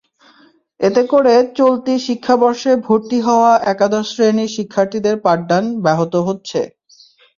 এতে 0.79 1.01
করে 1.11 1.33
চলতি 1.57 1.93
শিক্ষাবর্ষে 2.07 2.71
ভর্তি 2.85 3.19
হওয়া 3.27 3.51
একাদশ 3.65 4.05
শ্রেণির 4.11 4.53
শিক্ষার্থীদের 4.55 5.15
পাঠদান 5.25 5.63
ব্যাহত 5.83 6.13
হচ্ছে। 6.27 6.59